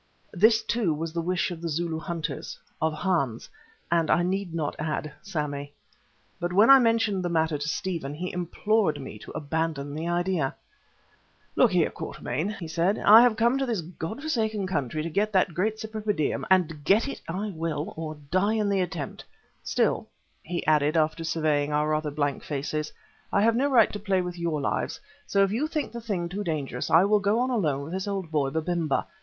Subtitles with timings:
[0.33, 3.47] This, too, was the wish of the Zulu hunters, of Hans,
[3.91, 5.75] and I need not add of Sammy.
[6.39, 10.55] But when I mentioned the matter to Stephen, he implored me to abandon the idea.
[11.55, 15.31] "Look here, Quatermain," he said, "I have come to this God forsaken country to get
[15.33, 19.23] that great Cypripedium, and get it I will or die in the attempt.
[19.61, 20.07] Still,"
[20.41, 22.91] he added after surveying our rather blank faces,
[23.31, 26.27] "I have no right to play with your lives, so if you think the thing
[26.27, 29.05] too dangerous I will go on alone with this old boy, Babemba.